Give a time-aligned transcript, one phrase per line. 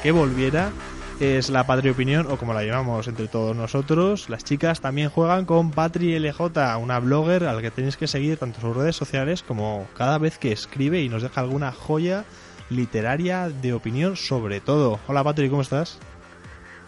[0.00, 0.70] Que volviera
[1.20, 4.28] es la Patri Opinión, o como la llamamos entre todos nosotros.
[4.28, 6.40] Las chicas también juegan con Patri LJ,
[6.80, 10.38] una blogger al que tenéis que seguir tanto en sus redes sociales como cada vez
[10.38, 12.24] que escribe y nos deja alguna joya
[12.68, 14.98] literaria de opinión sobre todo.
[15.06, 16.00] Hola Patri, ¿cómo estás?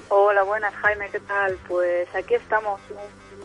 [0.09, 1.57] Hola, buenas Jaime, ¿qué tal?
[1.69, 2.81] Pues aquí estamos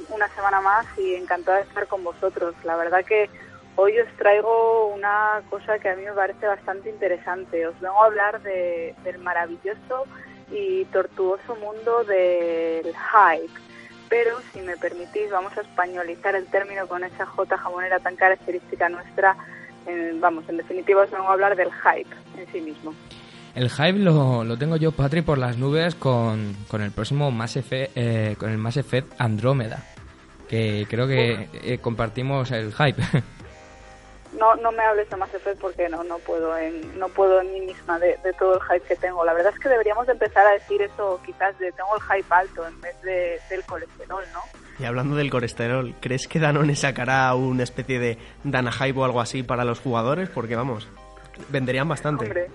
[0.10, 2.56] una semana más y encantada de estar con vosotros.
[2.64, 3.30] La verdad que
[3.80, 7.68] Hoy os traigo una cosa que a mí me parece bastante interesante.
[7.68, 10.06] Os vengo a hablar del maravilloso
[10.52, 13.54] y tortuoso mundo del hype.
[14.10, 18.90] Pero si me permitís, vamos a españolizar el término con esa J jamonera tan característica
[18.90, 19.38] nuestra.
[20.16, 22.96] vamos, en definitiva os vengo a hablar del hype en sí mismo.
[23.54, 27.58] El hype lo, lo tengo yo, Patri, por las nubes con, con el próximo Mass
[27.58, 29.84] Effect, eh, con el Mass Effect Andrómeda,
[30.50, 33.04] que creo que eh, compartimos el hype.
[34.38, 37.54] no, no me hables de Mass Effect porque no, no puedo en, no puedo en
[37.54, 39.26] mí misma de, todo el hype que tengo.
[39.26, 42.68] La verdad es que deberíamos empezar a decir eso quizás de tengo el hype alto
[42.68, 44.42] en vez de, del colesterol, ¿no?
[44.80, 49.22] Y hablando del colesterol, ¿crees que Danone sacará una especie de Dana Hype o algo
[49.22, 50.30] así para los jugadores?
[50.30, 50.88] Porque vamos,
[51.50, 52.26] venderían bastante.
[52.26, 52.50] Hombre,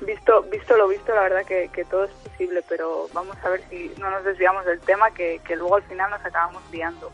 [0.00, 3.62] visto, visto lo visto, la verdad que, que, todo es posible, pero vamos a ver
[3.68, 7.10] si no nos desviamos del tema que, que luego al final nos acabamos liando.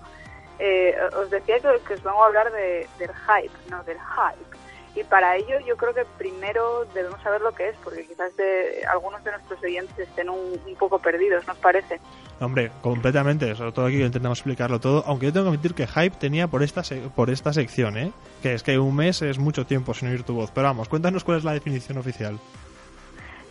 [0.63, 4.59] Eh, os decía que, os vengo a hablar de, del hype, no del hype.
[4.95, 8.85] Y para ello yo creo que primero debemos saber lo que es, porque quizás de,
[8.93, 12.01] algunos de nuestros oyentes estén un, poco perdidos, ¿nos parece?
[12.41, 16.17] Hombre, completamente, sobre todo aquí intentamos explicarlo todo, aunque yo tengo que admitir que hype
[16.19, 16.83] tenía por esta,
[17.15, 18.13] por esta sección, ¿eh?
[18.43, 20.51] que es que un mes es mucho tiempo sin oír tu voz.
[20.51, 22.39] Pero vamos, cuéntanos cuál es la definición oficial.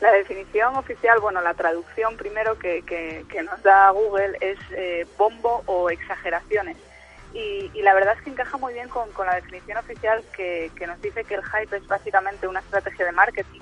[0.02, 5.62] La definición oficial, bueno, la traducción primero que, que, nos da Google es eh, bombo
[5.66, 6.78] o exageraciones.
[7.34, 11.24] Y, la verdad es que encaja muy bien con, la definición oficial que, nos dice
[11.24, 13.62] que el hype es básicamente una estrategia de marketing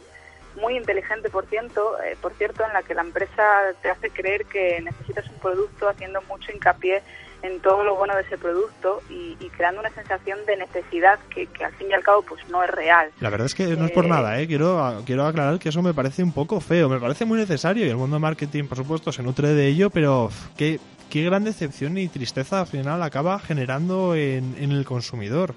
[0.56, 4.46] muy inteligente, por cierto, eh, por cierto, en la que la empresa te hace creer
[4.46, 7.04] que necesitas un producto haciendo mucho hincapié
[7.44, 11.74] en todo lo bueno de ese producto y, creando una sensación de necesidad que, al
[11.74, 13.09] fin y al cabo pues no es real.
[13.20, 14.48] La verdad es que no es por eh, nada, ¿eh?
[14.48, 17.90] quiero, quiero aclarar que eso me parece un poco feo, me parece muy necesario y
[17.90, 22.08] el mundo marketing por supuesto se nutre de ello, pero que qué gran decepción y
[22.08, 25.56] tristeza al final acaba generando en, el consumidor.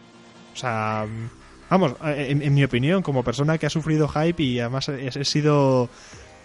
[0.52, 1.06] O sea,
[1.68, 5.88] vamos, en, mi opinión, como persona que ha sufrido hype y además he, sido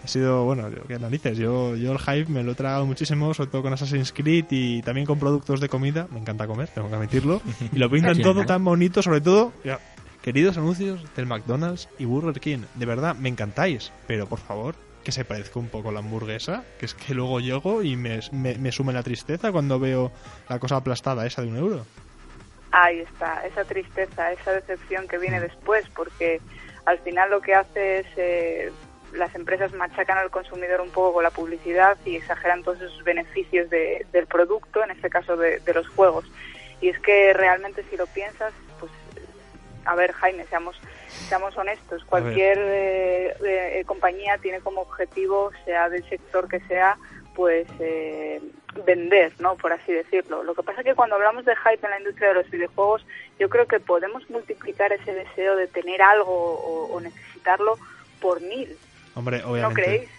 [0.04, 3.50] he sido, bueno, que analices, yo, yo el hype me lo he tragado muchísimo, sobre
[3.50, 6.94] todo con Assassin's Creed y también con productos de comida, me encanta comer, tengo que
[6.94, 7.42] admitirlo,
[7.72, 9.52] y lo pintan todo tan bonito, sobre todo,
[10.22, 14.74] queridos anuncios del McDonald's y Burger King, de verdad, me encantáis, pero por favor,
[15.06, 18.18] que se parezca un poco a la hamburguesa, que es que luego llego y me,
[18.32, 20.10] me, sume la tristeza cuando veo
[20.48, 21.86] la cosa aplastada esa de un euro.
[22.72, 26.40] Ahí está, esa tristeza, esa decepción que viene después, porque
[26.86, 28.72] al final lo que hace es eh,
[29.12, 33.68] las empresas machacan al consumidor un poco con la publicidad y exageran todos esos beneficios
[33.70, 36.24] del producto, en este caso de, de los juegos.
[36.80, 38.92] Y es que realmente si lo piensas, pues
[39.84, 40.80] a ver Jaime, seamos
[41.28, 46.96] seamos honestos, cualquier eh, eh, compañía tiene como objetivo, sea del sector que sea,
[47.34, 48.40] pues eh,
[48.84, 49.56] vender, ¿no?
[49.56, 50.42] Por así decirlo.
[50.42, 53.04] Lo que pasa es que cuando hablamos de hype en la industria de los videojuegos,
[53.38, 57.78] yo creo que podemos multiplicar ese deseo de tener algo o, necesitarlo
[58.20, 58.76] por mil.
[59.16, 59.80] Hombre, obviamente.
[59.80, 60.10] ¿No creéis?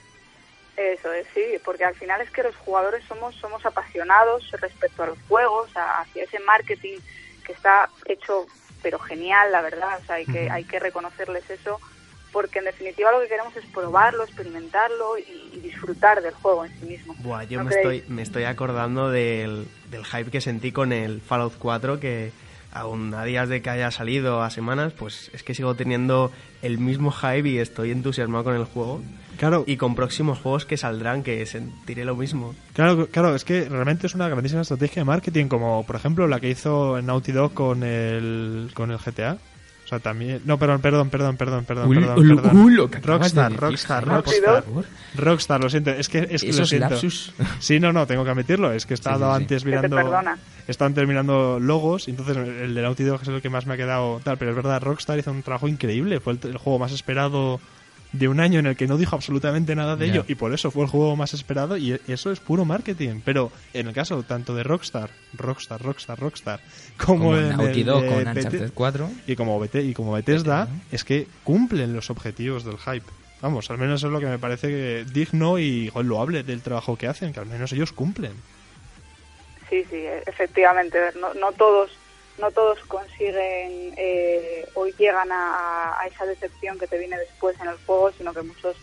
[0.75, 5.07] Eso es, sí, porque al final es que los jugadores somos, somos apasionados respecto a
[5.07, 6.99] los juegos, hacia ese marketing
[7.43, 8.45] que está hecho
[8.83, 11.79] pero genial, la verdad, o sea, hay que, hay que reconocerles eso,
[12.31, 16.85] porque en definitiva lo que queremos es probarlo, experimentarlo y, disfrutar del juego en sí
[16.85, 17.15] mismo.
[17.19, 21.55] Buah, yo me, estoy, me estoy acordando del, del hype que sentí con el Fallout
[21.57, 22.31] 4, que
[22.77, 26.31] aún a días de que haya salido, a semanas, pues es que sigo teniendo
[26.61, 29.01] el mismo hype y estoy entusiasmado con el juego.
[29.37, 29.63] Claro.
[29.67, 32.55] Y con próximos juegos que saldrán, que sentiré lo mismo.
[32.73, 36.39] Claro, claro, es que realmente es una grandísima estrategia de marketing, como por ejemplo la
[36.39, 39.37] que hizo Naughty Dog con el, con el GTA.
[39.87, 40.41] O sea, también...
[40.43, 42.57] No, perdón, perdón, perdón, perdón, perdón, Ul- perdón, ul- perdón.
[42.65, 44.63] ul- lo que acabas de Rockstar, Rockstar, Rockstar.
[45.15, 46.89] Rockstar, lo siento, es que, es que lo siento.
[46.89, 47.31] lapsus.
[47.59, 49.43] Sí, no, no, tengo que admitirlo, es que he estado Sí, sí, sí.
[49.43, 50.21] antes te mirando...
[50.67, 54.19] Estaban terminando logos, entonces el de Naughty Dog es el que más me ha quedado
[54.25, 57.61] tal, pero es verdad, Rockstar hizo un trabajo increíble, fue el, el juego más esperado
[58.13, 60.71] de un año en el que no dijo absolutamente nada de ello, y por eso
[60.71, 63.19] fue el juego más esperado, y eso es puro marketing.
[63.25, 66.59] Pero en el caso tanto de Rockstar, Rockstar, Rockstar, Rockstar,
[66.97, 69.09] como, Como en Naughty el Dog de con Uncharted 4.
[69.27, 70.81] y como, Bete- y como Bethesda, Bethesda.
[70.91, 73.05] es que cumplen los objetivos del hype.
[73.41, 77.07] Vamos, al menos es lo que me parece que digno y loable del trabajo que
[77.07, 78.31] hacen, que al menos ellos cumplen.
[79.69, 80.97] Sí, sí, efectivamente.
[81.19, 81.91] No, no todos
[82.37, 87.67] no todos consiguen eh, o llegan a, a esa decepción que te viene después en
[87.67, 88.75] el juego, sino que muchos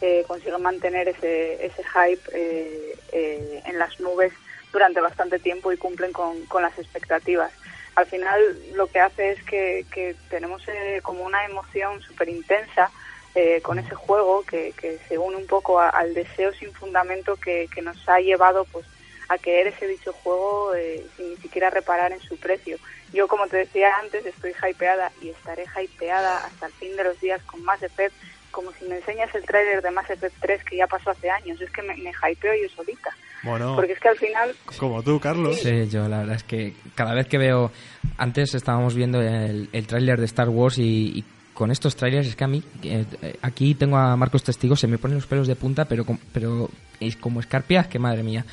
[0.00, 4.32] eh, consiguen mantener ese, ese hype eh, eh, en las nubes
[4.72, 7.52] durante bastante tiempo y cumplen con, las expectativas.
[7.94, 12.90] Al final lo que hace es que, que tenemos eh, como una emoción súper intensa
[13.36, 17.68] eh, con ese juego que, que se une un poco al deseo sin fundamento que,
[17.72, 18.84] que nos ha llevado pues
[19.28, 22.76] a querer ese dicho juego eh, sin ni siquiera reparar en su precio.
[23.12, 27.20] Yo, como te decía antes, estoy hypeada y estaré hypeada hasta el fin de los
[27.20, 28.14] días con Mass Effect,
[28.50, 31.60] como si me enseñas el tráiler de Mass Effect 3 que ya pasó hace años.
[31.60, 33.10] Es que me, me hypeo yo solita.
[33.44, 35.60] Bueno, Porque es que al final como tú, Carlos.
[35.60, 37.70] Sí, yo la verdad es que cada vez que veo...
[38.16, 42.36] Antes estábamos viendo el, el tráiler de Star Wars y, y con estos trailers es
[42.36, 42.62] que a mí...
[42.82, 46.04] eh, eh, aquí tengo a Marcos Testigo, se me ponen los pelos de punta, pero,
[46.32, 48.44] pero es como escarpias, que madre mía.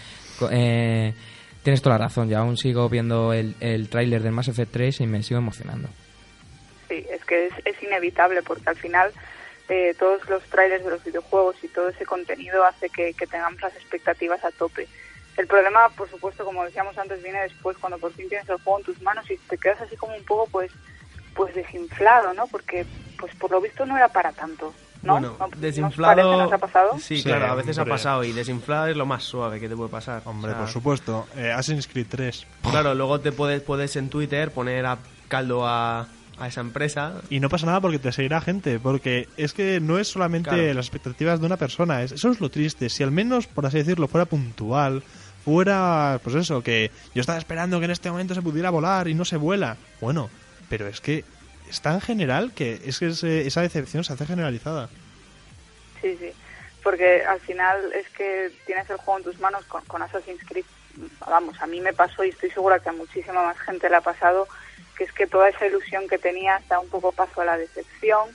[0.50, 1.14] Eh,
[1.64, 5.02] tienes toda la razón, yo aún sigo viendo el, el tráiler del Mass Effect 3
[5.02, 5.90] y me sigo emocionando.
[6.90, 9.12] Sí, es que es, es inevitable porque al final
[9.70, 13.62] eh, todos los trailers de los videojuegos y todo ese contenido hace que, que tengamos
[13.62, 14.88] las expectativas a tope.
[15.38, 18.80] El problema, por supuesto, como decíamos antes, viene después cuando por fin tienes el juego
[18.80, 20.72] en tus manos y te quedas así como un poco pues
[21.34, 22.48] pues desinflado, ¿no?
[22.48, 22.86] Porque
[23.18, 25.14] pues por lo visto no era para tanto, ¿no?
[25.14, 26.16] Bueno, ¿No- ¿nos desinflado.
[26.16, 26.90] parece, ¿Nos ha pasado?
[27.00, 27.94] Sí, Sí, claro, a veces hombre.
[27.94, 28.24] ha pasado.
[28.24, 30.22] Y desinflado es lo más suave que te puede pasar.
[30.26, 31.28] Hombre, O sea, por supuesto.
[31.36, 32.46] Eh, Assassin's Creed 3.
[32.70, 36.08] Claro, luego te puedes, puedes en Twitter poner a caldo a,
[36.38, 37.14] a esa empresa.
[37.30, 40.74] Y no pasa nada porque te seguirá gente, porque es que no es solamente Claro.
[40.74, 42.90] las expectativas de una persona, es, eso es lo triste.
[42.90, 45.04] Si al menos, por así decirlo, fuera puntual,
[45.44, 49.14] fuera, pues eso, que yo estaba esperando que en este momento se pudiera volar y
[49.14, 49.78] no se vuela.
[50.00, 50.30] Bueno,
[50.70, 51.24] pero es que
[51.72, 54.90] es tan general que es que ese- esa decepción se hace generalizada.
[56.02, 56.32] Sí, sí.
[56.84, 60.66] Porque al final es que tienes el juego en tus manos con, con Assassin's Creed.
[61.28, 64.02] Vamos, a mí me pasó y estoy segura que a muchísima más gente le ha
[64.02, 64.48] pasado,
[64.98, 68.30] que es que toda esa ilusión que tenías da un poco paso a la decepción,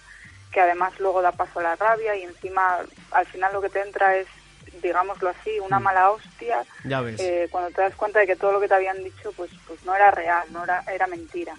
[0.53, 2.79] que además luego da paso a la rabia y encima
[3.13, 4.27] al final lo que te entra es,
[4.83, 7.21] digámoslo así, una mala hostia Ya ves.
[7.21, 9.85] eh, cuando te das cuenta de que todo lo que te habían dicho pues pues
[9.85, 11.53] no era real, no era, era mentira.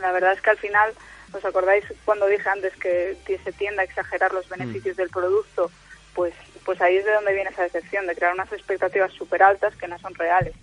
[0.00, 0.92] La verdad es que al final,
[1.32, 5.70] ¿os acordáis cuando dije antes que, se tiende a exagerar los beneficios del producto?
[6.14, 6.34] Pues,
[6.64, 9.88] pues ahí es de donde viene esa decepción, de crear unas expectativas súper altas que
[9.88, 10.54] no son reales.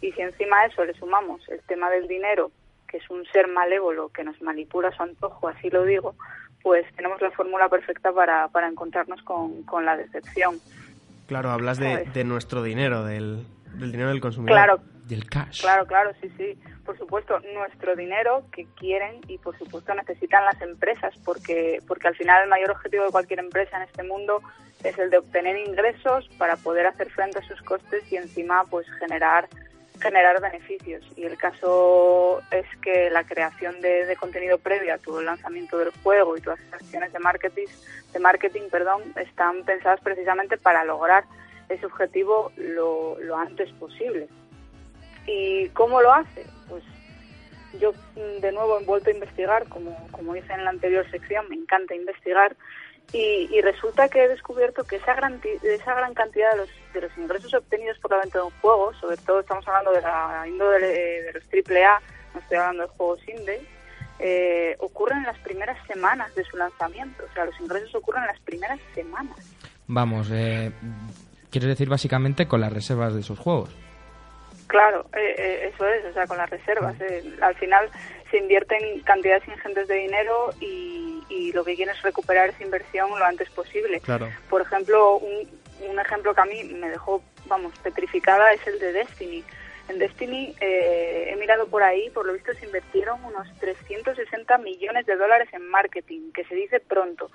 [0.00, 2.50] Y si encima a eso le sumamos el tema del dinero,
[2.88, 6.14] que es un ser malévolo que nos manipula a su antojo, así lo digo,
[6.62, 10.60] pues tenemos la fórmula perfecta para, para encontrarnos con, con la decepción.
[11.26, 13.44] Claro, hablas de, de nuestro dinero, del,
[13.74, 14.56] del dinero del consumidor.
[14.56, 14.80] Claro,
[15.60, 16.58] Claro, claro, sí, sí.
[16.84, 22.16] Por supuesto, nuestro dinero que quieren y por supuesto necesitan las empresas, porque, porque al
[22.16, 24.42] final el mayor objetivo de cualquier empresa en este mundo
[24.82, 28.86] es el de obtener ingresos para poder hacer frente a sus costes y encima pues
[28.98, 29.48] generar
[30.00, 31.04] generar beneficios.
[31.16, 36.36] Y el caso es que la creación de, contenido previo a el lanzamiento del juego
[36.36, 37.66] y todas las acciones de marketing,
[38.12, 41.24] de marketing perdón, están pensadas precisamente para lograr
[41.68, 44.28] ese objetivo lo, lo antes posible.
[45.26, 46.46] ¿Y cómo lo hace?
[46.68, 46.82] Pues
[47.80, 51.48] yo mm, de nuevo he vuelto a investigar, como, como hice en la anterior sección,
[51.48, 52.56] me encanta investigar,
[53.12, 57.18] y, resulta que he descubierto que esa gran, esa gran cantidad de los, de los
[57.18, 60.86] ingresos obtenidos por la venta de un juego, sobre todo estamos hablando de la índole
[60.86, 62.00] de, de los AAA,
[62.32, 63.60] no estoy hablando de juegos indie,
[64.18, 67.24] eh, ocurren en las primeras semanas de su lanzamiento.
[67.28, 69.36] O sea, los ingresos ocurren en las primeras semanas.
[69.88, 70.70] Vamos, eh,
[71.50, 73.74] quieres decir básicamente con las reservas de esos juegos.
[74.72, 76.98] Claro, eh, eh, eso es, o sea, con las reservas.
[77.02, 77.90] eh, al final
[78.30, 83.10] se invierten cantidades ingentes de dinero y, y lo que quieren es recuperar esa inversión
[83.10, 84.00] lo antes posible.
[84.00, 84.30] Claro.
[84.48, 85.46] Por ejemplo, un,
[85.90, 89.44] un ejemplo que a mí me dejó, vamos, petrificada es el de Destiny.
[89.88, 95.06] En Destiny eh, he mirado por ahí, por lo visto se invirtieron unos 360 millones
[95.06, 97.30] de dólares en marketing, que se dice pronto.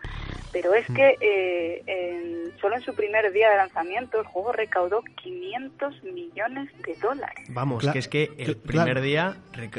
[0.51, 5.03] Pero es que eh, en- solo en su primer día de lanzamiento el juego recaudó
[5.21, 7.45] 500 millones de dólares.
[7.49, 9.01] Vamos, que es que el primer claro.
[9.01, 9.35] día,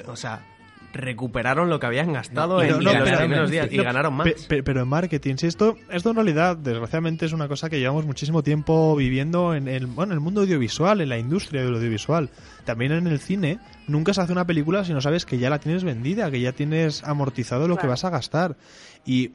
[0.06, 0.40] o sea,
[0.92, 4.14] recuperaron lo que habían gastado en, No, no, en los pero- primeros días y ganaron
[4.14, 4.26] más.
[4.26, 7.78] pe- pe- pero en marketing, si esto, esto en realidad, desgraciadamente, es una cosa que
[7.78, 11.74] llevamos muchísimo tiempo viviendo en el, bueno, en el mundo audiovisual, en la industria del
[11.74, 12.30] audiovisual.
[12.64, 15.58] También en el cine, nunca se hace una película si no sabes que ya la
[15.58, 18.56] tienes vendida, que ya tienes amortizado lo que vas a gastar.
[19.04, 19.32] Y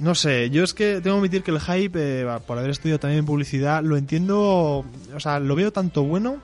[0.00, 2.98] no sé, yo es que tengo que admitir que el hype, eh, por haber estudiado
[3.00, 6.38] también publicidad, lo entiendo, o sea, lo veo tanto bueno,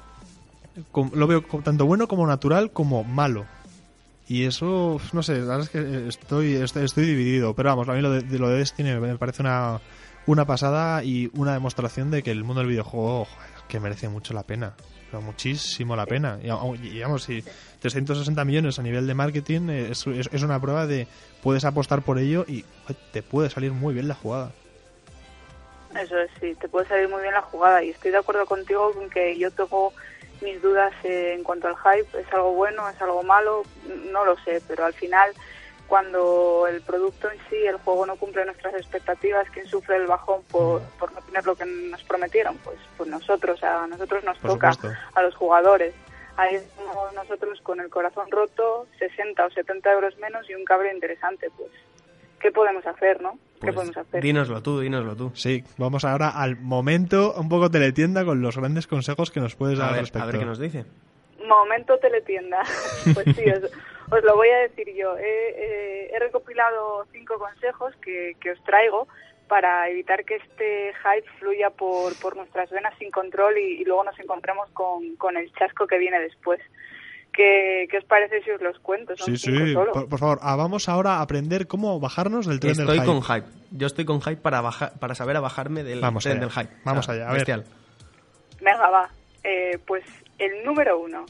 [1.14, 3.47] lo veo tanto bueno como natural como malo.
[4.32, 7.54] Y eso, no sé, la verdad es que estoy, estoy, estoy dividido.
[7.54, 9.78] Pero vamos, a mí lo de, lo de Destiny me parece una,
[10.24, 13.26] una pasada y una demostración de que el mundo del videojuego
[13.68, 14.72] que merece mucho la pena.
[15.10, 16.38] Pero muchísimo la pena.
[16.42, 17.44] Y, vamos, si
[17.80, 21.06] 360 millones a nivel de marketing eh, es, es, una prueba de
[21.42, 22.64] puedes apostar por ello y
[23.12, 24.50] te puede salir muy bien la jugada.
[25.94, 28.92] Eso es, sí, te puede salir muy bien la jugada y estoy de acuerdo contigo
[28.94, 29.92] con que yo tengo
[30.42, 32.20] mis dudas eh, en cuanto al hype.
[32.20, 32.88] ¿Es algo bueno?
[32.88, 33.62] ¿Es algo malo?
[34.11, 35.32] No lo sé, pero al final
[35.92, 40.42] cuando el producto en sí, el juego no cumple nuestras expectativas, ¿quién sufre el bajón
[40.44, 42.56] por, por no tener lo que nos prometieron?
[42.64, 44.99] Pues, pues nosotros, a nosotros nos Por toca, supuesto.
[45.14, 45.94] a los jugadores.
[46.38, 50.94] Ahí estamos nosotros con el corazón roto, 60 o 70 euros menos y un cabreo
[50.94, 51.70] interesante, pues.
[52.40, 53.38] ¿Qué podemos hacer, no?
[53.62, 54.23] ¿Qué Pues, podemos hacer?
[54.23, 55.31] dínoslo tú, dínoslo tú.
[55.35, 59.78] Sí, vamos ahora al momento un poco teletienda con los grandes consejos que nos puedes
[59.78, 60.23] dar A al ver, respecto.
[60.23, 60.85] a ver qué nos dice.
[61.47, 62.62] Momento teletienda.
[63.14, 63.64] Pues sí, os,
[64.11, 65.16] os lo voy a decir yo.
[65.19, 69.09] He, eh, he recopilado cinco consejos que, que os traigo
[69.49, 74.04] para evitar que este hype fluya por, por nuestras venas sin control y, y luego
[74.04, 76.61] nos encontremos con, con el chasco que viene después.
[77.32, 79.16] ¿Qué, qué os parece si os los cuento?
[79.16, 79.92] Son Sí, sí, solo.
[79.92, 83.06] por, por favor, ah, vamos ahora a aprender cómo bajarnos del tren Estoy del hype.
[83.06, 83.46] con hype.
[83.70, 86.46] Yo estoy con hype para bajar, para saber a bajarme del Vamos tren allá.
[86.46, 86.74] del hype.
[86.84, 87.36] Vamos allá, a ver.
[87.38, 87.64] bestial.
[88.60, 89.08] Venga, va.
[89.44, 90.04] Eh, pues
[90.38, 91.24] el número uno.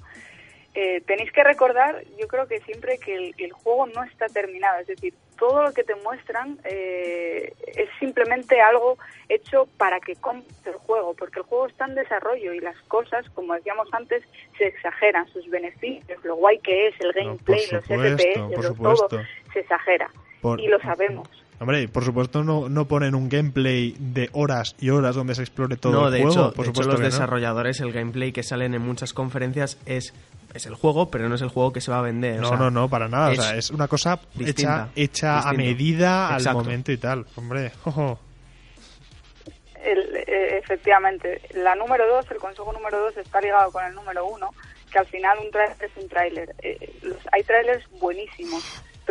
[0.75, 4.81] Eh, tenéis que recordar, yo creo que siempre que el, el juego no está terminado,
[4.81, 5.13] es decir,
[5.43, 8.97] todo lo que te muestran eh, es simplemente algo
[9.29, 13.29] hecho para que compres el juego, porque el juego está en desarrollo y las cosas,
[13.31, 14.23] como decíamos antes,
[14.57, 18.41] se exageran, sus beneficios, lo guay que es, el No, gameplay, los FPS,
[18.81, 19.09] todo
[19.53, 20.09] se exagera
[20.41, 21.29] Por- y lo sabemos.
[21.63, 25.77] Hombre, por supuesto no, no ponen un gameplay de horas y horas donde se explore
[25.77, 26.33] todo no, el de juego.
[26.33, 27.11] hecho, por de hecho supuesto los que no.
[27.11, 30.13] desarrolladores, el gameplay que salen en muchas conferencias es,
[30.55, 32.39] es el juego, pero no es el juego que se va a vender.
[32.41, 33.33] o No, sea, no, no, para nada.
[33.33, 37.27] es o sea, es una cosa distinta, hecha, hecha a medida al momento y tal.
[37.37, 38.19] Hombre, ojo.
[39.85, 44.27] El- eh, efectivamente, la número dos, el consejo número dos está ligado con el número
[44.27, 44.51] uno,
[44.91, 46.55] que al final un tráiler es un tráiler.
[46.63, 48.63] Eh, los- hay tráilers buenísimos,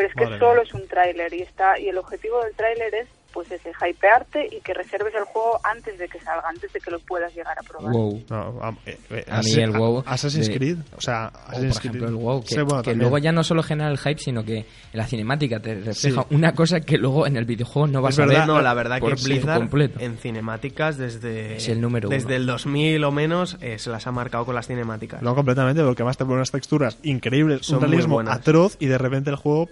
[0.01, 0.63] pero es que Madre solo mía.
[0.63, 4.60] es un tráiler y está y el objetivo del tráiler es pues ese hypearte y
[4.60, 7.63] que reserves el juego antes de que salga, antes de que lo puedas llegar a
[7.63, 7.93] probar.
[7.93, 8.22] WoW.
[8.29, 10.77] No, eh, eh, A mí el WoW Assassin's de- Creed.
[10.98, 12.10] O sea, O, por Assassin's ejemplo, Creed.
[12.10, 13.00] el WoW, que, Sí, bueno, que también.
[13.00, 16.36] luego ya no solo genera el hype, sino que en la cinemática te refleja Sí.
[16.36, 18.48] una cosa que luego en el videojuego no vas Es a verdad, ver.
[18.50, 20.00] No, la verdad por que Blizzard completo.
[20.01, 22.36] en cinemáticas desde, Es el número desde uno.
[22.36, 25.22] el 2000 o menos eh, se las ha marcado con las cinemáticas.
[25.22, 28.98] No completamente, porque además te ponen unas texturas increíbles, Son un realismo atroz y de
[28.98, 29.70] repente el juego...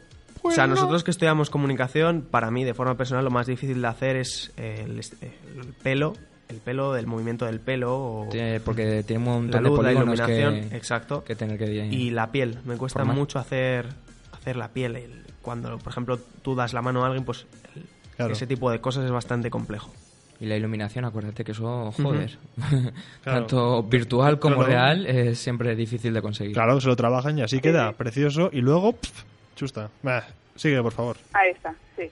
[0.49, 3.87] O sea, nosotros que estudiamos comunicación, para mí, de forma personal, lo más difícil de
[3.87, 6.13] hacer es el, el pelo,
[6.49, 9.99] el pelo, del movimiento del pelo, o Tiene- porque tiene un la montón de la
[9.99, 11.23] iluminación, que, exacto.
[11.23, 11.65] que tener que...
[11.85, 13.15] Y la piel, me cuesta Formar.
[13.15, 13.87] mucho hacer,
[14.33, 14.95] hacer la piel.
[14.95, 17.83] El- cuando, por ejemplo, tú das la mano a alguien, pues el-
[18.17, 18.33] Claro.
[18.33, 19.93] ese tipo de cosas es bastante complejo.
[20.41, 22.37] Y la iluminación, acuérdate que eso, joder.
[23.23, 23.39] Claro.
[23.39, 24.69] Tanto virtual como Claro.
[24.69, 26.53] real es siempre difícil de conseguir.
[26.53, 28.49] Claro, se lo trabajan y así queda precioso.
[28.51, 29.23] Y luego, pff,
[29.55, 29.89] chusta.
[30.03, 30.23] Bah,
[30.59, 31.17] sigue, por favor.
[31.33, 32.09] Ahí está, sí.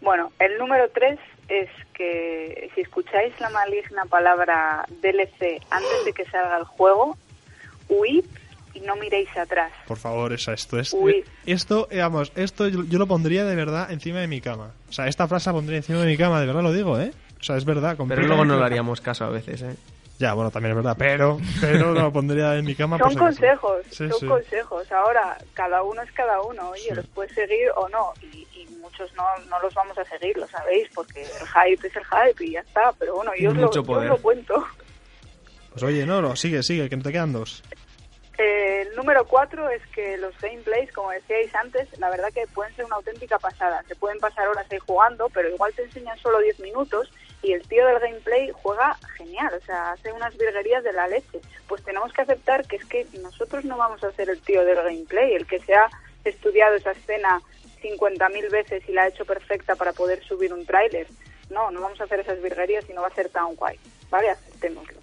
[0.00, 6.24] Bueno, el número tres es que si escucháis la maligna palabra DLC antes de que
[6.26, 7.16] salga el juego,
[7.88, 8.24] huid
[8.72, 9.72] y no miréis atrás.
[9.86, 10.94] Por favor, esa, esto es.
[10.94, 14.70] Eh, Esto, vamos, esto yo, yo lo pondría de verdad encima de mi cama.
[14.88, 17.12] O sea, esta frase la pondría encima de mi cama, de verdad lo digo, ¿eh?
[17.40, 17.96] O sea, es verdad.
[18.08, 19.74] Pero luego no le haríamos caso a veces, ¿eh?
[20.20, 22.98] Ya, bueno, también es verdad, pero, pero lo pondría en mi cama.
[22.98, 24.26] Son consejos, Sí, son sí.
[24.26, 24.92] consejos.
[24.92, 26.68] Ahora, cada uno es cada uno.
[26.68, 26.94] Oye, Sí.
[26.94, 28.12] los puedes seguir o no.
[28.20, 31.96] Y, y muchos no, no los vamos a seguir, lo sabéis, porque el hype es
[31.96, 32.92] el hype y ya está.
[32.98, 34.62] Pero bueno, yo, os lo, yo os lo cuento.
[35.70, 37.62] Pues oye, no, no, sigue, sigue, que no te quedan dos.
[38.36, 42.74] Eh, el número cuatro es que los gameplays, como decíais antes, la verdad que pueden
[42.76, 43.82] ser una auténtica pasada.
[43.88, 47.10] Se pueden pasar horas ahí jugando, pero igual te enseñan solo 10 minutos
[47.42, 51.40] y el tío del gameplay juega genial, o sea, hace unas virguerías de la leche.
[51.68, 54.76] Pues tenemos que aceptar que es que nosotros no vamos a ser el tío del
[54.76, 55.88] gameplay, el que se ha
[56.24, 57.40] estudiado esa escena
[57.82, 61.06] 50.000 veces y la ha hecho perfecta para poder subir un tráiler.
[61.50, 63.78] No, no vamos a hacer esas virguerías y no va a ser tan guay.
[64.10, 64.30] ¿Vale?
[64.30, 65.00] Aceptémoslo.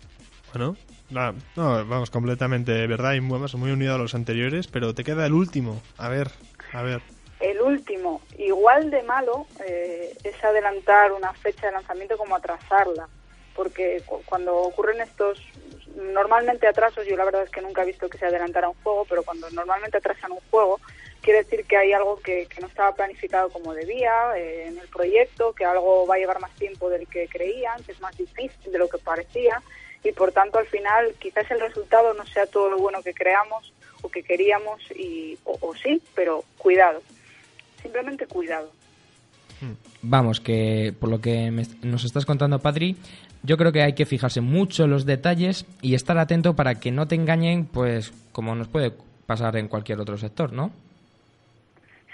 [0.54, 0.76] Bueno,
[1.10, 5.34] no, vamos, completamente verdad y muy, muy unido a los anteriores, pero te queda el
[5.34, 5.82] último.
[5.98, 6.30] A ver,
[6.74, 7.02] a ver.
[7.40, 13.08] El último, igual de malo, eh, es adelantar una fecha de lanzamiento como atrasarla,
[13.56, 15.40] porque cuando ocurren estos,
[15.96, 19.06] normalmente atrasos, yo la verdad es que nunca he visto que se adelantara un juego,
[19.08, 20.80] pero cuando normalmente atrasan un juego,
[21.22, 25.54] quiere decir que hay algo que, no estaba planificado como debía eh, en el proyecto,
[25.54, 28.80] que algo va a llevar más tiempo del que creían, que es más difícil de
[28.80, 29.62] lo que parecía,
[30.04, 33.74] y por tanto al final quizás el resultado no sea todo lo bueno que creamos
[34.02, 37.02] o que queríamos, y, o sí, pero cuidado
[37.88, 38.72] simplemente cuidado.
[39.62, 39.74] Hmm.
[40.02, 41.52] Vamos, que por lo que
[41.82, 42.96] nos estás contando, Padri,
[43.44, 46.92] yo creo que hay que fijarse mucho en los detalles y estar atento para que
[46.92, 48.92] no te engañen, pues como nos puede
[49.26, 50.72] pasar en cualquier otro sector, ¿no?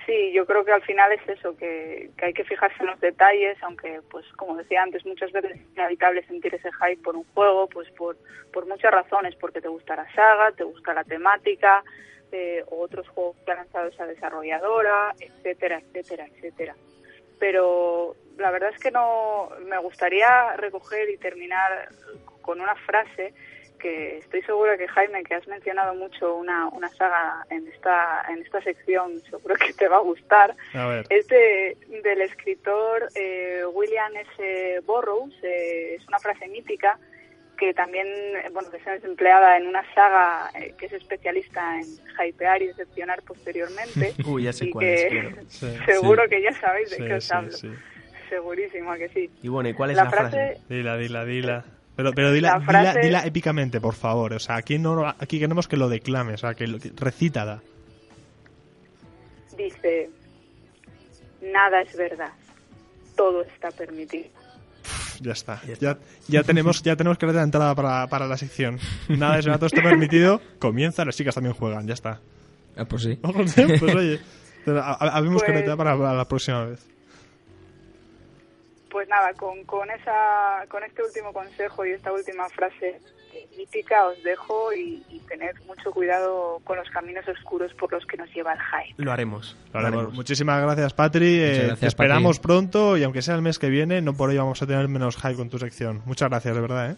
[0.06, 3.58] Sí, yo creo que al final es eso, que, hay que fijarse en los detalles,
[3.64, 7.68] aunque, pues como decía antes, muchas veces es inevitable sentir ese hype por un juego,
[7.68, 8.18] pues por,
[8.52, 11.84] por muchas razones, porque te gusta la saga, te gusta la temática,
[12.70, 16.76] o otros juegos que ha lanzado esa desarrolladora, etcétera, etcétera, etcétera.
[17.40, 21.90] Pero la verdad es que no me gustaría recoger y terminar
[22.42, 23.34] con una frase
[23.80, 28.42] que estoy segura que Jaime, que has mencionado mucho una, una saga en esta, en
[28.42, 30.56] esta sección, seguro que te va a gustar.
[31.10, 34.80] Es del escritor eh, William S.
[34.86, 36.98] Burroughs, eh, es una frase mítica
[37.64, 38.08] que también
[38.52, 41.86] bueno que es empleada en una saga eh, que es especialista en
[42.20, 44.14] hypear y decepcionar posteriormente.
[44.26, 45.36] Uy, ya sé y cuál que
[45.86, 47.52] seguro que ya sabéis de qué os hablo.
[48.30, 49.30] segurísimo que sí.
[49.42, 50.58] Y bueno y cuál es la, frase?
[50.68, 51.66] dila dila dila.
[51.96, 54.34] Pero, pero dila, dila, dila, épicamente, por favor.
[54.34, 57.62] O sea, aquí, no, aquí queremos que lo declame, o sea, que, que recítala.
[59.56, 60.10] Dice,
[61.40, 62.32] nada es verdad,
[63.16, 64.43] todo está permitido
[65.24, 65.62] ya está.
[65.80, 68.80] Ya, ya, tenemos ya tenemos que la entrada para, para la sección.
[69.10, 70.42] Nada de todo está permitido.
[70.60, 72.22] Comienza, las chicas también juegan, ya está.
[72.76, 73.20] Ah, pues sí.
[73.22, 73.58] pues
[73.96, 74.20] oye,
[74.66, 76.93] habemos que pues para, para la próxima vez
[78.94, 83.02] pues nada, con, con, esa, con este último consejo y esta última frase
[83.58, 88.32] mítica os dejo y, tener mucho cuidado con los caminos oscuros por los que nos
[88.36, 88.94] lleva el hype.
[89.04, 89.58] Lo haremos.
[90.14, 91.40] Muchísimas gracias, Patri.
[91.40, 94.62] Eh, te esperamos pronto y aunque sea el mes que viene, no por ello vamos
[94.62, 96.04] a tener menos hype con tu sección.
[96.06, 96.92] Muchas gracias, de verdad.
[96.92, 96.96] ¿eh?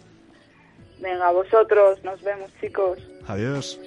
[0.99, 2.03] Venga, vosotros.
[2.03, 2.99] Nos vemos, chicos.
[3.27, 3.79] Adiós.